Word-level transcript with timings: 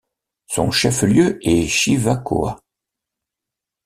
Son 0.47 0.71
chef-lieu 0.71 1.37
est 1.47 1.67
Chivacoa. 1.67 2.63